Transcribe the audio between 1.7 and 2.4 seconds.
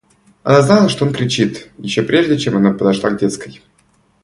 еще прежде,